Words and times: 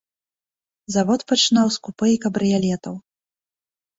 Завод 0.95 1.25
пачынаў 1.31 1.67
з 1.77 1.81
купэ 1.87 2.07
і 2.13 2.17
кабрыялетаў. 2.25 2.95